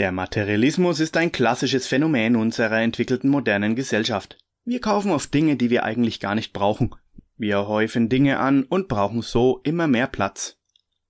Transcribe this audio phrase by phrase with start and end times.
[0.00, 4.38] Der Materialismus ist ein klassisches Phänomen unserer entwickelten modernen Gesellschaft.
[4.64, 6.94] Wir kaufen oft Dinge, die wir eigentlich gar nicht brauchen.
[7.36, 10.56] Wir häufen Dinge an und brauchen so immer mehr Platz.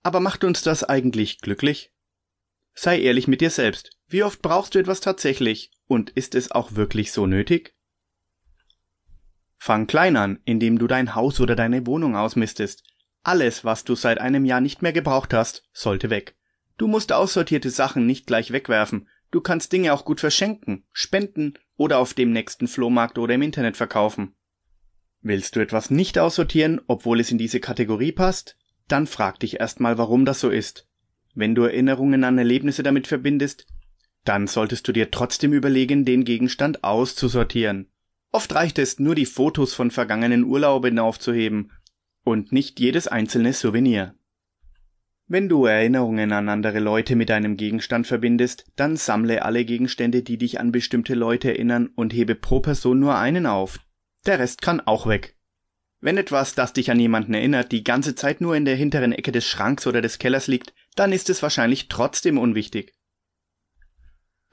[0.02, 1.92] Aber macht uns das eigentlich glücklich?
[2.74, 3.92] Sei ehrlich mit dir selbst.
[4.08, 5.70] Wie oft brauchst du etwas tatsächlich?
[5.86, 7.76] Und ist es auch wirklich so nötig?
[9.56, 12.82] Fang klein an, indem du dein Haus oder deine Wohnung ausmistest.
[13.22, 16.39] Alles, was du seit einem Jahr nicht mehr gebraucht hast, sollte weg.
[16.80, 19.06] Du musst aussortierte Sachen nicht gleich wegwerfen.
[19.30, 23.76] Du kannst Dinge auch gut verschenken, spenden oder auf dem nächsten Flohmarkt oder im Internet
[23.76, 24.34] verkaufen.
[25.20, 28.56] Willst du etwas nicht aussortieren, obwohl es in diese Kategorie passt?
[28.88, 30.88] Dann frag dich erstmal, warum das so ist.
[31.34, 33.66] Wenn du Erinnerungen an Erlebnisse damit verbindest,
[34.24, 37.92] dann solltest du dir trotzdem überlegen, den Gegenstand auszusortieren.
[38.32, 41.72] Oft reicht es nur, die Fotos von vergangenen Urlauben aufzuheben
[42.24, 44.14] und nicht jedes einzelne Souvenir.
[45.32, 50.38] Wenn du Erinnerungen an andere Leute mit einem Gegenstand verbindest, dann sammle alle Gegenstände, die
[50.38, 53.78] dich an bestimmte Leute erinnern und hebe pro Person nur einen auf.
[54.26, 55.36] Der Rest kann auch weg.
[56.00, 59.30] Wenn etwas, das dich an jemanden erinnert, die ganze Zeit nur in der hinteren Ecke
[59.30, 62.96] des Schranks oder des Kellers liegt, dann ist es wahrscheinlich trotzdem unwichtig.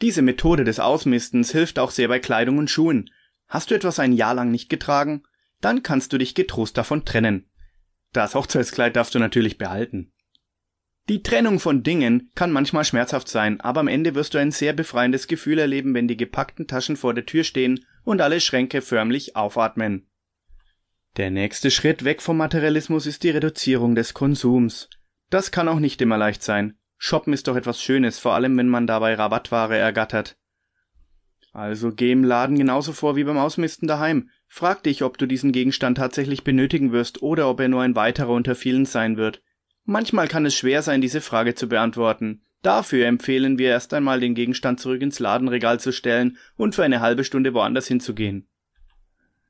[0.04, 3.10] Diese Methode des Ausmistens hilft auch sehr bei Kleidung und Schuhen.
[3.48, 5.24] Hast du etwas ein Jahr lang nicht getragen?
[5.60, 7.50] Dann kannst du dich getrost davon trennen.
[8.14, 10.14] Das Hochzeitskleid darfst du natürlich behalten.
[11.10, 14.74] Die Trennung von Dingen kann manchmal schmerzhaft sein, aber am Ende wirst du ein sehr
[14.74, 19.36] befreiendes Gefühl erleben, wenn die gepackten Taschen vor der Tür stehen und alle Schränke förmlich
[19.38, 20.10] aufatmen.
[21.16, 24.90] Der nächste Schritt weg vom Materialismus ist die Reduzierung des Konsums.
[25.30, 26.78] Das kann auch nicht immer leicht sein.
[26.98, 30.38] Shoppen ist doch etwas Schönes, vor allem wenn man dabei Rabattware ergattert.
[31.54, 34.30] Also geh im Laden genauso vor wie beim Ausmisten daheim.
[34.48, 38.30] Frag dich, ob du diesen Gegenstand tatsächlich benötigen wirst oder ob er nur ein weiterer
[38.30, 39.42] unter vielen sein wird.
[39.90, 42.42] Manchmal kann es schwer sein, diese Frage zu beantworten.
[42.62, 47.00] Dafür empfehlen wir erst einmal, den Gegenstand zurück ins Ladenregal zu stellen und für eine
[47.00, 48.50] halbe Stunde woanders hinzugehen.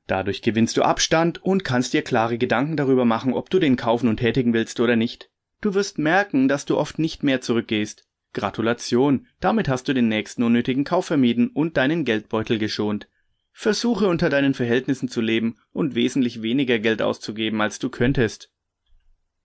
[0.06, 4.08] Dadurch gewinnst du Abstand und kannst dir klare Gedanken darüber machen, ob du den kaufen
[4.08, 5.28] und tätigen willst oder nicht.
[5.60, 8.06] Du wirst merken, dass du oft nicht mehr zurückgehst.
[8.32, 13.08] Gratulation, damit hast du den nächsten unnötigen Kauf vermieden und deinen Geldbeutel geschont.
[13.50, 18.52] Versuche unter deinen Verhältnissen zu leben und wesentlich weniger Geld auszugeben, als du könntest.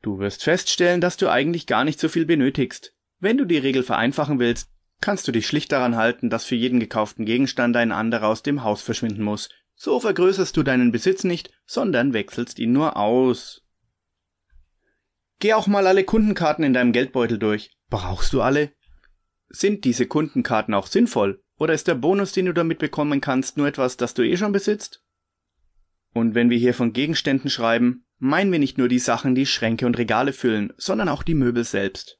[0.03, 2.93] Du wirst feststellen, dass du eigentlich gar nicht so viel benötigst.
[3.19, 4.69] Wenn du die Regel vereinfachen willst,
[4.99, 8.63] kannst du dich schlicht daran halten, dass für jeden gekauften Gegenstand ein anderer aus dem
[8.63, 9.49] Haus verschwinden muss.
[9.75, 13.63] So vergrößerst du deinen Besitz nicht, sondern wechselst ihn nur aus.
[15.39, 17.71] Geh auch mal alle Kundenkarten in deinem Geldbeutel durch.
[17.89, 18.73] Brauchst du alle?
[19.47, 21.41] Sind diese Kundenkarten auch sinnvoll?
[21.57, 24.51] Oder ist der Bonus, den du damit bekommen kannst, nur etwas, das du eh schon
[24.51, 25.01] besitzt?
[26.13, 29.85] Und wenn wir hier von Gegenständen schreiben, meinen wir nicht nur die Sachen, die Schränke
[29.85, 32.19] und Regale füllen, sondern auch die Möbel selbst.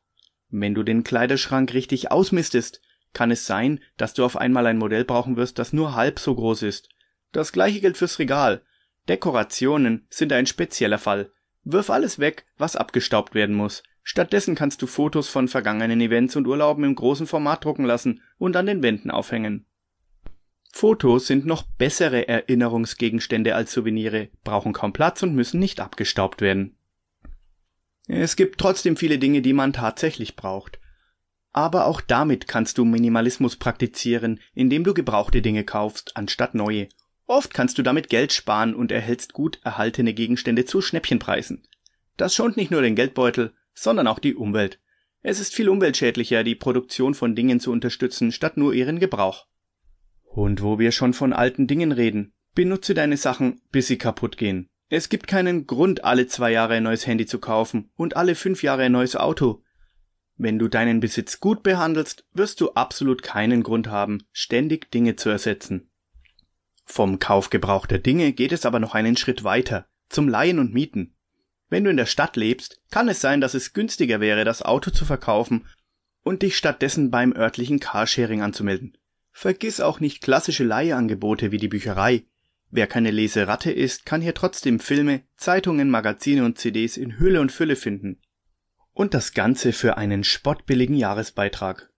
[0.49, 2.81] Wenn du den Kleiderschrank richtig ausmistest,
[3.13, 6.35] kann es sein, dass du auf einmal ein Modell brauchen wirst, das nur halb so
[6.35, 6.89] groß ist.
[7.31, 8.63] Das gleiche gilt fürs Regal.
[9.07, 11.31] Dekorationen sind ein spezieller Fall.
[11.63, 13.81] Wirf alles weg, was abgestaubt werden muss.
[14.03, 18.57] Stattdessen kannst du Fotos von vergangenen Events und Urlauben im großen Format drucken lassen und
[18.57, 19.67] an den Wänden aufhängen.
[20.75, 26.75] Fotos sind noch bessere Erinnerungsgegenstände als Souvenire, brauchen kaum Platz und müssen nicht abgestaubt werden.
[28.07, 30.79] Es gibt trotzdem viele Dinge, die man tatsächlich braucht.
[31.51, 36.89] Aber auch damit kannst du Minimalismus praktizieren, indem du gebrauchte Dinge kaufst, anstatt neue.
[37.27, 41.67] Oft kannst du damit Geld sparen und erhältst gut erhaltene Gegenstände zu Schnäppchenpreisen.
[42.17, 44.79] Das schont nicht nur den Geldbeutel, sondern auch die Umwelt.
[45.21, 49.45] Es ist viel umweltschädlicher, die Produktion von Dingen zu unterstützen, statt nur ihren Gebrauch.
[50.33, 54.67] Und wo wir schon von alten Dingen reden, benutze deine Sachen, bis sie kaputt gehen.
[54.89, 58.63] Es gibt keinen Grund, alle zwei Jahre ein neues Handy zu kaufen und alle fünf
[58.63, 59.61] Jahre ein neues Auto.
[60.35, 65.29] Wenn du deinen Besitz gut behandelst, wirst du absolut keinen Grund haben, ständig Dinge zu
[65.29, 65.91] ersetzen.
[66.83, 71.15] Vom Kauf gebrauchter Dinge geht es aber noch einen Schritt weiter, zum Leihen und Mieten.
[71.69, 74.89] Wenn du in der Stadt lebst, kann es sein, dass es günstiger wäre, das Auto
[74.89, 75.67] zu verkaufen
[76.23, 78.97] und dich stattdessen beim örtlichen Carsharing anzumelden.
[79.33, 82.25] Vergiss auch nicht klassische Leihangebote wie die Bücherei.
[82.69, 87.51] Wer keine Leseratte ist, kann hier trotzdem Filme, Zeitungen, Magazine und CDs in Hülle und
[87.51, 88.21] Fülle finden.
[88.93, 91.91] Und das Ganze für einen spottbilligen Jahresbeitrag.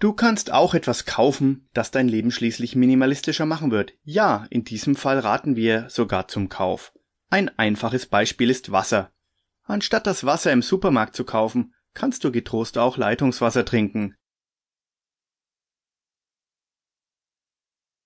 [0.00, 3.94] Du kannst auch etwas kaufen, das dein Leben schließlich minimalistischer machen wird.
[4.02, 6.92] Ja, in diesem Fall raten wir sogar zum Kauf.
[7.30, 9.12] Ein einfaches Beispiel ist Wasser.
[9.64, 14.14] Anstatt das Wasser im Supermarkt zu kaufen, kannst du getrost auch Leitungswasser trinken.